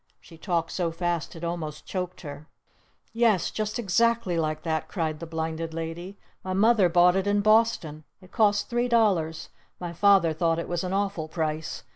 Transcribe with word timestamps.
She 0.19 0.35
talked 0.35 0.71
so 0.71 0.89
fast 0.89 1.35
it 1.35 1.43
almost 1.43 1.85
choked 1.85 2.21
her! 2.21 2.47
"Yes! 3.13 3.51
Just 3.51 3.77
exactly 3.77 4.35
like 4.35 4.63
that!" 4.63 4.87
cried 4.87 5.19
the 5.19 5.27
Blinded 5.27 5.75
Lady. 5.75 6.17
"My 6.43 6.53
Mother 6.53 6.89
bought 6.89 7.15
it 7.15 7.27
in 7.27 7.41
Boston! 7.41 8.03
It 8.19 8.31
cost 8.31 8.67
three 8.67 8.87
dollars! 8.87 9.49
My 9.79 9.93
Father 9.93 10.33
thought 10.33 10.57
it 10.57 10.67
was 10.67 10.83
an 10.83 10.91
awful 10.91 11.27
price! 11.27 11.83